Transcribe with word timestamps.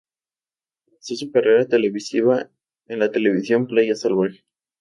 Comenzó 0.85 1.15
su 1.15 1.31
carrera 1.31 1.67
televisiva 1.67 2.49
en 2.87 2.97
la 2.97 3.11
teleserie 3.11 3.67
"Playa 3.67 3.93
Salvaje". 3.93 4.43